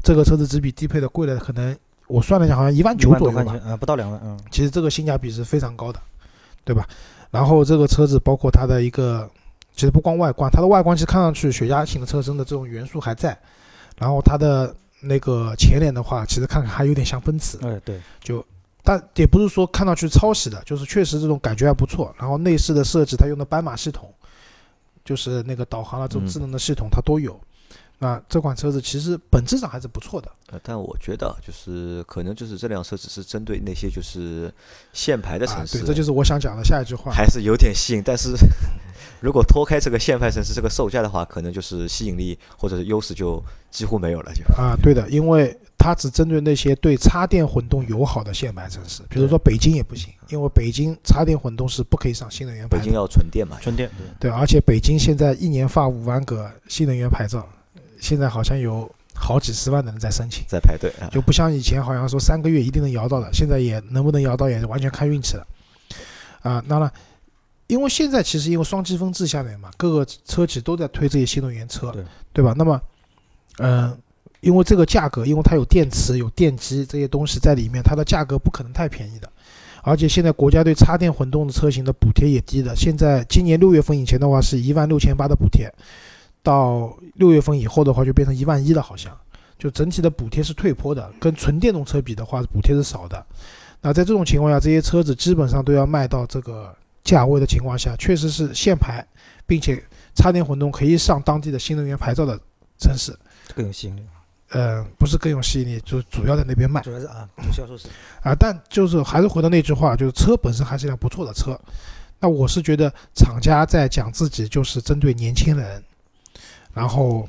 [0.04, 1.76] 这个车子只比低配的贵了，可能
[2.08, 3.70] 我算了一下，好像一万九左右吧多块钱。
[3.70, 6.00] 啊，不到两万，嗯，其实这个性价比是非常高的，
[6.66, 6.88] 对吧？
[7.32, 9.30] 然后这个车子包括它的一个，
[9.74, 13.36] 其实不光外观，它的外观其实看上去雪茄型的车身的这种元素还在，
[13.98, 18.00] 然后它的那个前脸的话，其实看看还有点像奔驰，哎，对，
[18.84, 22.14] 但也不是说看上去抄袭的，就是确实这种感觉还不错。
[22.20, 24.14] 然后内饰的设计，它用的斑马系统，
[25.06, 27.40] 就是那个导航啊这种嗯智能的系统它都有。
[28.04, 34.54] 那这款车子其实本质上还是不错的，呃，但我觉得就是可能就是这辆车只是针对那些就是
[34.92, 37.14] 限牌的啊城，市，对，这就是我想讲的下一句话。
[37.14, 38.04] 还是有点吸引。
[38.04, 38.36] 但是
[39.22, 43.42] 如果脱开这个限牌城市这个售价的话，可能就是吸引力或者是优势就
[43.72, 52.78] 几乎没有了，就啊，对的，因为它只针对那些对插电混动友好的限牌城市，比如说北京也不行，因为北京插电混动是不可以上新能源牌的。
[52.80, 53.90] 北京要纯电嘛，纯电，
[54.20, 57.48] 对，对，而且北京现在一年发五万个新能源牌照，
[58.04, 61.08] 现在好像有好几十万的人在申请，在排队啊。
[61.10, 65.48] 就不像以前好像说三个月一定能摇到的，现在也能不能摇到也是完全看运气了。
[66.42, 66.92] 啊，当然，
[67.68, 71.96] 因为现在其实因为双积分制下面嘛，各个车企都在推这些新能源车，
[72.34, 72.54] 对吧？
[72.58, 72.82] 那么，
[73.60, 73.98] 嗯、
[74.42, 79.32] 因为这个价格，因为它有电池、有电机这些东西在里面，它的价格不可能太便宜的。
[79.82, 85.74] 而且现在国家对插电混动的车型的补贴也低的，现在今年六月份以前的话是一万六千八的补贴，
[86.44, 89.18] 到六月份以后的话就变成一万一了，好像。
[89.58, 93.26] 就整体的补贴是退坡的，跟纯电动车比的话，补贴是少的。
[93.82, 99.06] 那在这种情况下，这些车子基本上都要卖到这个价位的情况下，确实是限牌，
[99.46, 99.82] 并且
[100.16, 102.38] 插电混动可以上当地的新能源牌照的
[102.78, 103.18] 城市，
[103.56, 104.02] 更有吸引力。
[104.50, 107.88] 呃，不是更有吸引力，就主要在那边卖主要是啊，主销售是
[108.22, 108.36] 啊。
[108.36, 111.58] 但就是还是回到那句话，就是车本身还是一辆不错的车。
[112.20, 115.84] 那我是觉得厂家在讲自己就是针对年轻人，
[116.74, 117.28] 然后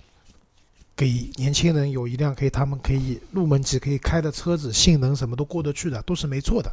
[0.96, 6.72] 给年轻人有一辆可以他们可以入门级可以开的车子，性能什么都过得去的，都是没错的。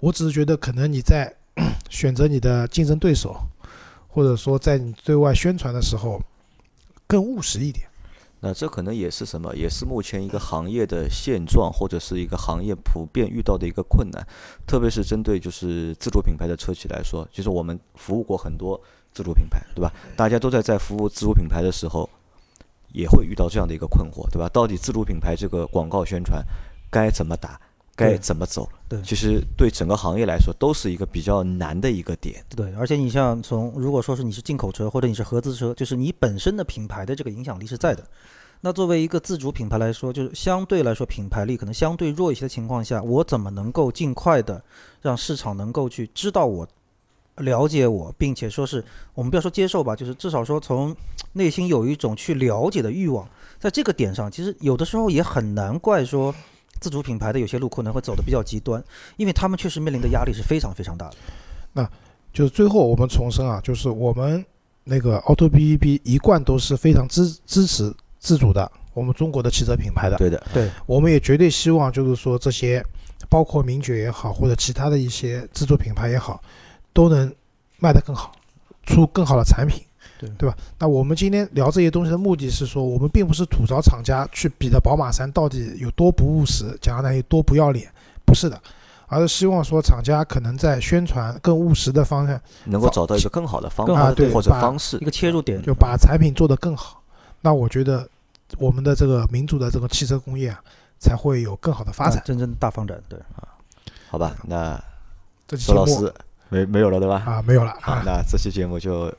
[0.00, 1.32] 我只是觉得可能你在
[1.88, 3.36] 选择你的竞争对手，
[4.08, 6.20] 或者说在你对外宣传的时候
[7.06, 7.86] 更务实一点。
[8.40, 9.54] 那这可能也是什么？
[9.54, 14.26] 也是目前一个行业的现状，或者是一个行业普遍遇到的一个困难。
[14.66, 18.80] 特别是针对就是自主品牌的车企来说，其实我们服务过很多
[19.12, 19.92] 自主品牌，对吧？
[20.16, 22.08] 大家都在在服务自主品牌的时候，
[22.92, 24.48] 也会遇到这样的一个困惑，对吧？
[24.48, 26.44] 到底自主品牌这个广告宣传
[26.90, 27.60] 该怎么打，
[27.94, 28.68] 该怎么走？
[28.88, 32.44] 对其实对整个行业来说都是一个比较难的一个点。
[32.54, 38.06] 对，而且你像从如果说是你是进口车或者你是合资车，就是你本身的品牌的这个影响力是在的。
[38.64, 44.62] 那作为一个自主品牌来说，就是相对来说品牌力可能相对弱一些的情况下，我怎么能够尽快的
[45.00, 46.68] 让市场能够去知道我、
[47.36, 50.94] 了解我，并且说是我们不要说接受吧，就是至少说从
[51.34, 53.26] 内心有一种去了解的欲望，
[53.58, 56.34] 在这个点上，其实有的时候也很难怪说
[56.78, 58.82] 自主品牌的有些路可能会走的比较极端，
[59.16, 61.16] 因为他们确实面临的压力是非常非常大的。
[61.72, 61.90] 那
[62.32, 64.44] 就是最后我们重申啊，就是我们
[64.84, 70.18] 那个 Auto B B 一贯都是非常支支持自主的，我们中国的汽车品牌的。
[70.18, 72.84] 对的，对，我们也绝对希望就是说这些，
[73.28, 76.42] 包括名爵也好，或者其他的一些自主品牌也好，
[76.92, 77.32] 都能
[77.78, 78.32] 卖得更好，
[78.84, 79.82] 出更好的产品，
[80.18, 80.56] 对对吧？
[80.78, 87.90] 那我们今天聊这些东西的目的是说，我们并不是吐槽厂家去比的宝马三到底有多不务实，讲的那有多不要脸，
[88.24, 88.60] 不是的，
[89.06, 95.04] 而是希望说厂家可能在宣传更务实的方向，能够找到一个更好的方法更好的对或者方式一。
[95.04, 97.02] 个切入点，就把产品做得更好。
[97.40, 98.08] 那我觉得
[98.58, 100.62] 我们的这个民族的这个汽车工业啊，
[100.98, 102.18] 才会有更好的发展。
[102.18, 103.02] 啊真正大发展。
[103.08, 103.48] 对啊，
[104.08, 104.80] 好吧，那
[105.48, 106.14] 这期节目周老师
[106.52, 107.22] 没没有了对吧？
[107.24, 109.10] 啊没有了好，啊，那这期节目就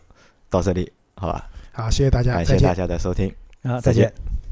[0.51, 1.49] 到这里，好吧？
[1.71, 2.75] 好，谢谢大家，感谢大。
[2.75, 3.33] 家的收听。
[3.63, 4.42] 啊，再见见。